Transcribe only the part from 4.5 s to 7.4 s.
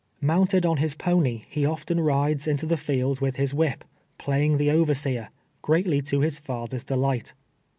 the overseer, greatly to his father's delight.